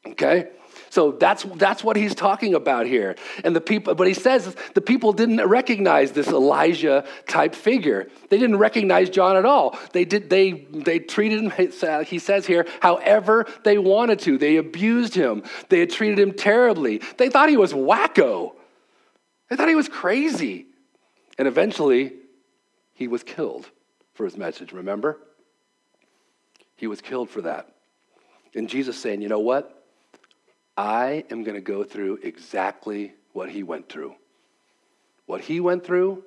[0.07, 0.49] Okay?
[0.89, 3.15] So that's, that's what he's talking about here.
[3.43, 8.09] And the people, but he says the people didn't recognize this Elijah type figure.
[8.29, 9.77] They didn't recognize John at all.
[9.93, 14.37] They, did, they, they treated him, uh, he says here, however they wanted to.
[14.37, 17.01] They abused him, they had treated him terribly.
[17.17, 18.53] They thought he was wacko,
[19.49, 20.65] they thought he was crazy.
[21.37, 22.11] And eventually,
[22.93, 23.69] he was killed
[24.13, 25.17] for his message, remember?
[26.75, 27.73] He was killed for that.
[28.53, 29.78] And Jesus saying, you know what?
[30.79, 34.15] I am going to go through exactly what he went through.
[35.25, 36.23] What he went through,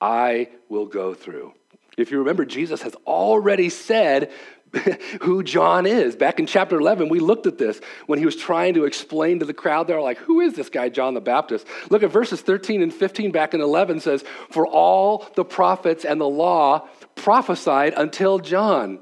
[0.00, 1.52] I will go through.
[1.96, 4.30] If you remember, Jesus has already said
[5.22, 6.14] who John is.
[6.14, 9.44] Back in chapter 11, we looked at this when he was trying to explain to
[9.44, 9.88] the crowd.
[9.88, 11.66] They're like, Who is this guy, John the Baptist?
[11.90, 16.20] Look at verses 13 and 15 back in 11 says, For all the prophets and
[16.20, 19.00] the law prophesied until John.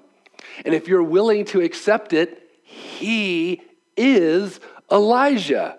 [0.64, 3.60] And if you're willing to accept it, he
[3.98, 4.58] is
[4.90, 5.78] Elijah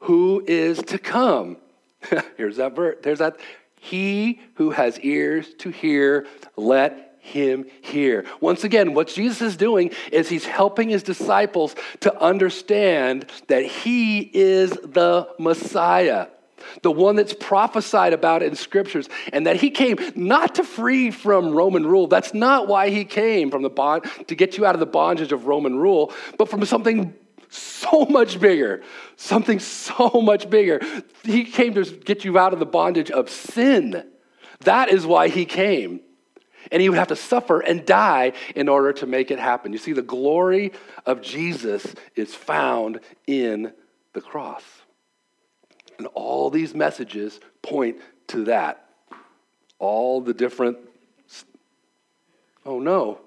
[0.00, 1.56] who is to come.
[2.36, 2.96] Here's that verse.
[3.02, 3.38] There's that.
[3.80, 6.26] He who has ears to hear,
[6.56, 8.24] let him hear.
[8.40, 14.20] Once again, what Jesus is doing is he's helping his disciples to understand that he
[14.20, 16.28] is the Messiah
[16.82, 21.52] the one that's prophesied about in scriptures, and that he came not to free from
[21.52, 22.08] Roman rule.
[22.08, 25.30] That's not why he came from the bond to get you out of the bondage
[25.30, 27.14] of Roman rule, but from something
[27.48, 28.82] so much bigger,
[29.16, 30.80] something so much bigger.
[31.22, 34.04] He came to get you out of the bondage of sin.
[34.60, 36.00] That is why he came.
[36.72, 39.72] And he would have to suffer and die in order to make it happen.
[39.72, 40.72] You see, the glory
[41.04, 43.72] of Jesus is found in
[44.14, 44.64] the cross.
[45.98, 48.88] And all these messages point to that.
[49.78, 50.78] All the different.
[52.64, 53.20] Oh no,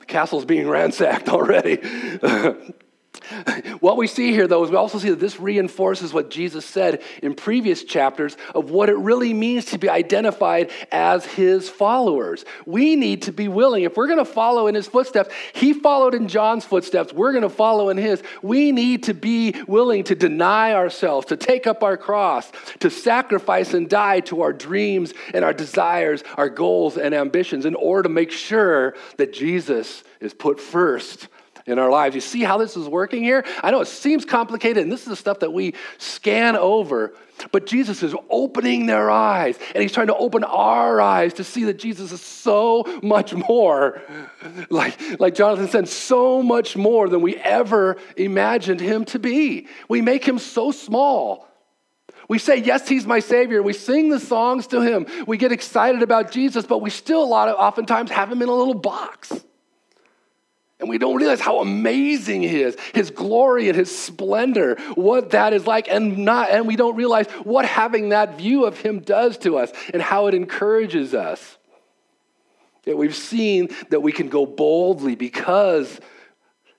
[0.00, 1.78] the castle's being ransacked already.
[3.80, 7.02] What we see here, though, is we also see that this reinforces what Jesus said
[7.22, 12.44] in previous chapters of what it really means to be identified as his followers.
[12.64, 16.14] We need to be willing, if we're going to follow in his footsteps, he followed
[16.14, 18.22] in John's footsteps, we're going to follow in his.
[18.42, 22.50] We need to be willing to deny ourselves, to take up our cross,
[22.80, 27.74] to sacrifice and die to our dreams and our desires, our goals and ambitions in
[27.74, 31.28] order to make sure that Jesus is put first
[31.66, 32.14] in our lives.
[32.14, 33.44] You see how this is working here?
[33.62, 37.14] I know it seems complicated, and this is the stuff that we scan over,
[37.52, 41.64] but Jesus is opening their eyes, and He's trying to open our eyes to see
[41.64, 44.00] that Jesus is so much more,
[44.70, 49.66] like, like Jonathan said, so much more than we ever imagined Him to be.
[49.88, 51.48] We make Him so small.
[52.28, 53.62] We say, Yes, He's my Savior.
[53.62, 55.06] We sing the songs to Him.
[55.26, 58.48] We get excited about Jesus, but we still, a lot of oftentimes, have Him in
[58.48, 59.32] a little box.
[60.78, 65.54] And we don't realize how amazing he is, his glory and his splendor, what that
[65.54, 69.38] is like, and not, and we don't realize what having that view of him does
[69.38, 71.56] to us and how it encourages us.
[72.84, 75.98] That we've seen that we can go boldly because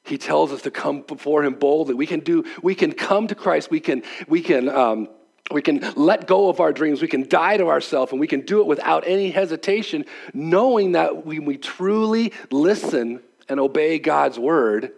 [0.04, 1.96] he tells us to come before him boldly.
[1.96, 5.10] We can do, we can come to Christ, we can, we can um,
[5.50, 7.02] we can let go of our dreams.
[7.02, 11.26] We can die to ourselves, and we can do it without any hesitation, knowing that
[11.26, 14.92] when we truly listen and obey God's word,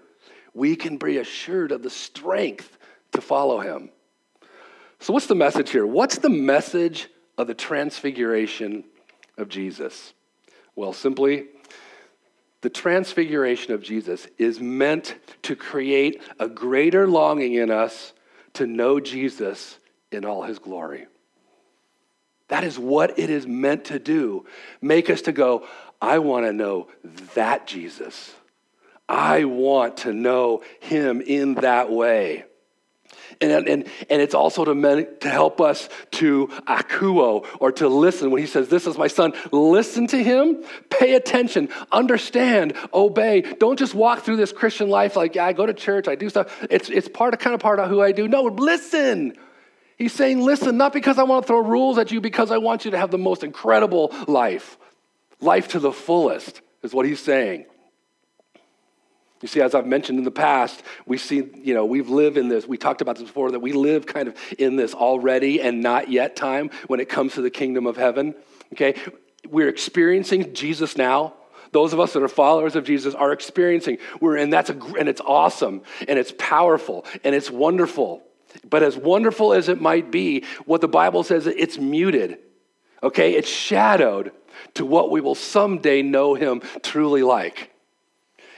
[0.54, 2.78] we can be assured of the strength
[3.12, 3.90] to follow him.
[5.00, 5.86] So, what's the message here?
[5.86, 7.08] What's the message
[7.38, 8.84] of the transfiguration
[9.38, 10.14] of Jesus?
[10.76, 11.46] Well, simply,
[12.62, 18.14] the transfiguration of Jesus is meant to create a greater longing in us
[18.54, 19.78] to know Jesus
[20.12, 21.08] in all his glory.
[22.50, 24.46] That is what it is meant to do.
[24.82, 25.68] Make us to go,
[26.02, 26.88] I want to know
[27.36, 28.34] that Jesus.
[29.08, 32.46] I want to know him in that way.
[33.42, 38.32] And, and, and it's also to, to help us to akuo or to listen.
[38.32, 43.42] When he says, This is my son, listen to him, pay attention, understand, obey.
[43.42, 46.30] Don't just walk through this Christian life like, yeah, I go to church, I do
[46.30, 46.66] stuff.
[46.70, 48.28] It's, it's part of kind of part of who I do.
[48.28, 49.38] No, listen.
[49.98, 52.86] He's saying, Listen, not because I want to throw rules at you, because I want
[52.86, 54.78] you to have the most incredible life.
[55.42, 57.66] Life to the fullest is what he's saying.
[59.42, 62.50] You see, as I've mentioned in the past, we see, you know, we've lived in
[62.50, 65.82] this, we talked about this before, that we live kind of in this already and
[65.82, 68.36] not yet time when it comes to the kingdom of heaven.
[68.74, 68.96] Okay?
[69.48, 71.36] We're experiencing Jesus now.
[71.72, 75.08] Those of us that are followers of Jesus are experiencing, we're, and that's a, and
[75.08, 78.24] it's awesome, and it's powerful, and it's wonderful.
[78.68, 82.40] But as wonderful as it might be, what the Bible says, it's muted.
[83.04, 83.36] Okay?
[83.36, 84.32] It's shadowed
[84.76, 87.72] to what we will someday know him truly like.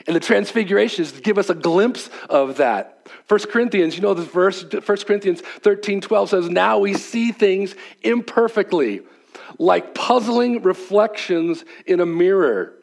[0.07, 3.07] And the transfiguration is to give us a glimpse of that.
[3.27, 7.75] 1 Corinthians, you know this verse, 1 Corinthians 13 12 says, Now we see things
[8.01, 9.01] imperfectly,
[9.59, 12.73] like puzzling reflections in a mirror.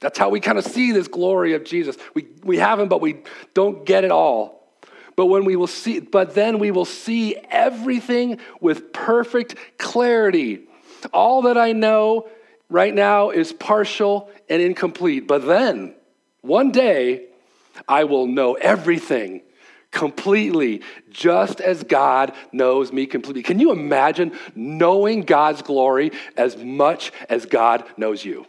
[0.00, 1.96] That's how we kind of see this glory of Jesus.
[2.14, 3.22] We, we have him, but we
[3.54, 4.58] don't get it all.
[5.16, 10.68] But when we will see, but then we will see everything with perfect clarity.
[11.12, 12.28] All that I know
[12.68, 15.26] right now is partial and incomplete.
[15.26, 15.94] But then,
[16.40, 17.26] one day,
[17.86, 19.42] I will know everything
[19.90, 23.42] completely, just as God knows me completely.
[23.42, 28.46] Can you imagine knowing God's glory as much as God knows you?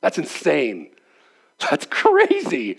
[0.00, 0.90] That's insane.
[1.58, 2.78] That's crazy.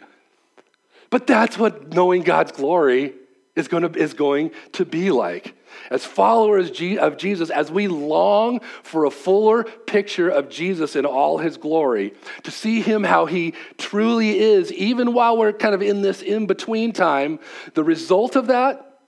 [1.10, 3.14] But that's what knowing God's glory
[3.56, 5.56] is going to, is going to be like.
[5.90, 6.70] As followers
[7.00, 12.14] of Jesus, as we long for a fuller picture of Jesus in all his glory,
[12.44, 16.46] to see him how he truly is, even while we're kind of in this in
[16.46, 17.40] between time,
[17.74, 19.00] the result of that,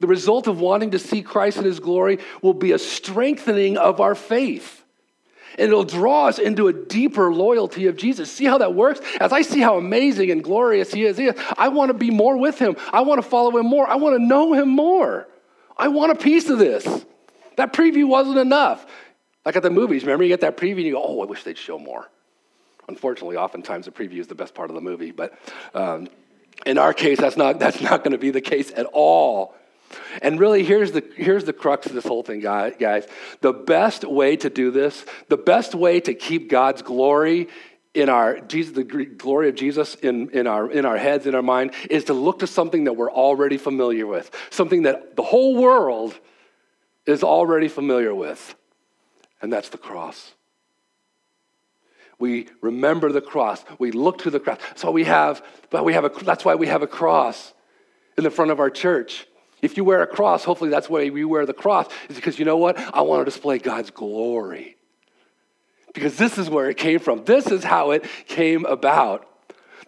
[0.00, 4.00] the result of wanting to see Christ in his glory, will be a strengthening of
[4.00, 4.84] our faith.
[5.52, 8.30] And it'll draw us into a deeper loyalty of Jesus.
[8.30, 9.00] See how that works?
[9.18, 11.20] As I see how amazing and glorious he is,
[11.56, 12.76] I want to be more with him.
[12.92, 13.88] I want to follow him more.
[13.88, 15.26] I want to know him more.
[15.78, 16.86] I want a piece of this.
[17.56, 18.86] That preview wasn't enough.
[19.44, 21.44] Like at the movies, remember you get that preview and you go, oh, I wish
[21.44, 22.08] they'd show more.
[22.88, 25.38] Unfortunately, oftentimes the preview is the best part of the movie, but
[25.74, 26.08] um,
[26.66, 29.54] in our case, that's not, that's not going to be the case at all.
[30.20, 33.06] And really, here's the, here's the crux of this whole thing, guys.
[33.40, 37.48] The best way to do this, the best way to keep God's glory
[37.98, 41.42] in our Jesus, the glory of Jesus in, in, our, in our heads, in our
[41.42, 45.56] mind, is to look to something that we're already familiar with, something that the whole
[45.56, 46.18] world
[47.06, 48.54] is already familiar with,
[49.42, 50.32] and that's the cross.
[52.20, 53.64] We remember the cross.
[53.78, 54.58] We look to the cross.
[54.76, 57.52] So we have, but we have a, that's why we have a cross
[58.16, 59.26] in the front of our church.
[59.60, 62.44] If you wear a cross, hopefully that's why we wear the cross, is because you
[62.44, 62.78] know what?
[62.94, 64.77] I want to display God's glory
[65.94, 67.24] because this is where it came from.
[67.24, 69.26] This is how it came about.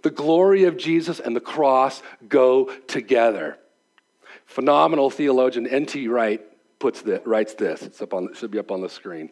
[0.02, 3.58] The glory of Jesus and the cross go together.
[4.46, 6.08] Phenomenal theologian N.T.
[6.08, 6.40] Wright
[6.78, 7.82] puts this, writes this.
[7.82, 9.30] It's up on, it should be up on the screen.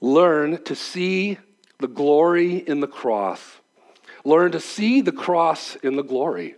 [0.00, 1.38] Learn to see
[1.78, 3.40] the glory in the cross.
[4.24, 6.56] Learn to see the cross in the glory.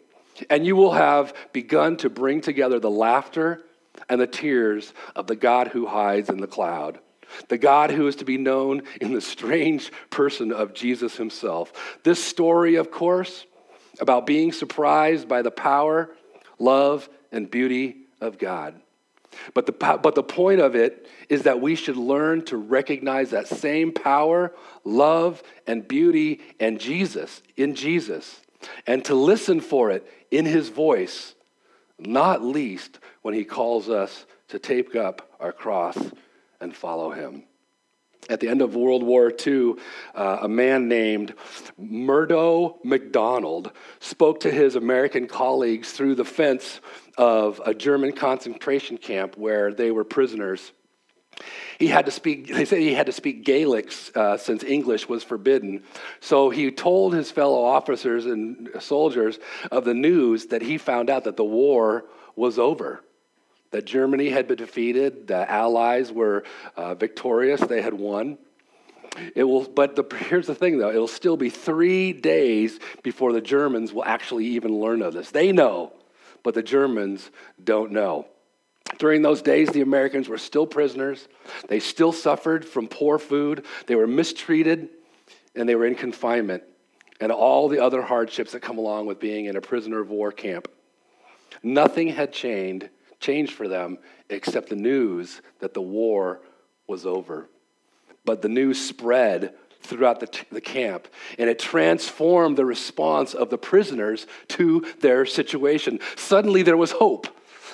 [0.51, 3.63] And you will have begun to bring together the laughter
[4.09, 6.99] and the tears of the God who hides in the cloud
[7.49, 11.99] the God who is to be known in the strange person of Jesus himself.
[12.03, 13.47] This story, of course,
[14.01, 16.11] about being surprised by the power,
[16.59, 18.81] love, and beauty of God.
[19.55, 23.49] But the, but the point of it is that we should learn to recognize that
[23.49, 24.55] same power,
[24.85, 28.43] love, and beauty and Jesus, in Jesus,
[28.87, 31.35] and to listen for it in his voice,
[31.99, 35.97] not least when he calls us to take up our cross
[36.63, 37.45] and follow him.
[38.31, 39.75] At the end of World War II,
[40.15, 41.35] uh, a man named
[41.77, 46.81] Murdo McDonald spoke to his American colleagues through the fence
[47.19, 50.73] of a German concentration camp where they were prisoners.
[51.81, 55.25] He had to speak, they said he had to speak Gaelic uh, since English was
[55.25, 55.83] forbidden.
[56.21, 59.41] So he told his fellow officers and soldiers
[59.73, 62.05] of the news that he found out that the war
[62.37, 63.03] was over
[63.73, 66.45] that Germany had been defeated, the Allies were
[66.77, 68.39] uh, victorious, they had won.
[69.35, 73.41] It will, but the, here's the thing though, it'll still be three days before the
[73.41, 75.31] Germans will actually even learn of this.
[75.31, 75.93] They know,
[76.43, 77.31] but the Germans
[77.63, 78.27] don't know.
[78.99, 81.29] During those days, the Americans were still prisoners.
[81.69, 83.65] They still suffered from poor food.
[83.87, 84.89] They were mistreated
[85.55, 86.63] and they were in confinement
[87.21, 90.33] and all the other hardships that come along with being in a prisoner of war
[90.33, 90.69] camp.
[91.63, 92.89] Nothing had changed
[93.23, 93.99] changed for them
[94.29, 96.43] except the news that the war
[96.87, 97.49] was over.
[98.25, 101.09] But the news spread throughout the, t- the camp,
[101.39, 105.99] and it transformed the response of the prisoners to their situation.
[106.17, 107.27] Suddenly, there was hope.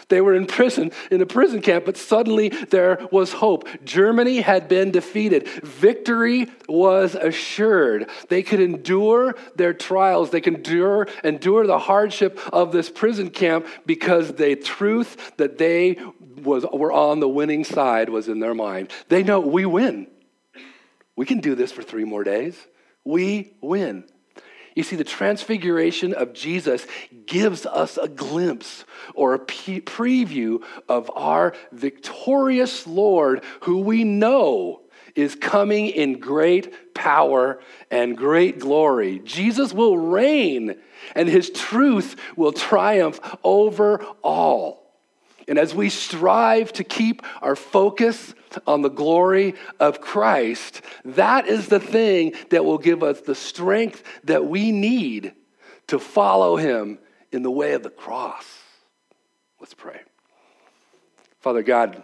[0.09, 3.68] They were in prison, in a prison camp, but suddenly there was hope.
[3.84, 5.46] Germany had been defeated.
[5.62, 8.09] Victory was assured.
[8.28, 10.30] They could endure their trials.
[10.30, 15.98] They could endure, endure the hardship of this prison camp because the truth that they
[16.42, 18.90] was, were on the winning side was in their mind.
[19.09, 20.06] They know we win.
[21.16, 22.56] We can do this for three more days.
[23.04, 24.04] We win.
[24.79, 26.87] You see, the transfiguration of Jesus
[27.26, 34.83] gives us a glimpse or a preview of our victorious Lord, who we know
[35.16, 37.61] is coming in great power
[37.91, 39.18] and great glory.
[39.18, 40.76] Jesus will reign,
[41.16, 44.88] and his truth will triumph over all.
[45.49, 48.34] And as we strive to keep our focus
[48.66, 54.03] on the glory of Christ, that is the thing that will give us the strength
[54.24, 55.32] that we need
[55.86, 56.99] to follow him
[57.32, 58.44] in the way of the cross.
[59.59, 60.01] Let's pray.
[61.40, 62.03] Father God,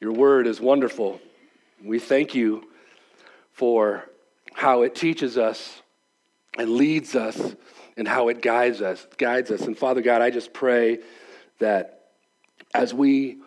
[0.00, 1.20] your word is wonderful.
[1.82, 2.68] We thank you
[3.52, 4.04] for
[4.54, 5.82] how it teaches us
[6.56, 7.56] and leads us
[7.96, 9.62] and how it guides us, guides us.
[9.62, 11.00] And Father God, I just pray
[11.60, 12.08] that
[12.74, 13.38] as we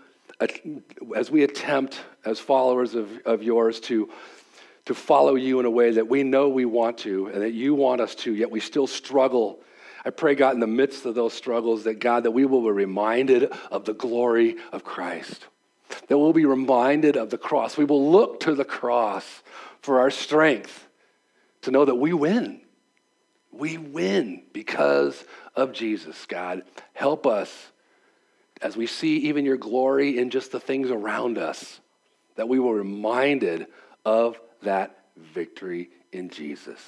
[1.16, 4.10] as we attempt as followers of, of yours to
[4.86, 7.74] to follow you in a way that we know we want to and that you
[7.74, 9.62] want us to, yet we still struggle.
[10.04, 12.72] I pray, God, in the midst of those struggles, that God, that we will be
[12.72, 15.48] reminded of the glory of Christ,
[16.08, 17.78] that we'll be reminded of the cross.
[17.78, 19.42] We will look to the cross
[19.82, 20.88] for our strength
[21.62, 22.60] to know that we win.
[23.54, 25.24] We win because
[25.56, 26.64] of Jesus, God.
[26.94, 27.72] Help us
[28.64, 31.82] as we see even your glory in just the things around us,
[32.36, 33.68] that we were reminded
[34.06, 36.80] of that victory in Jesus.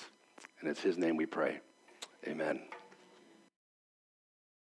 [0.59, 1.59] And it's his name we pray.
[2.25, 2.61] Amen.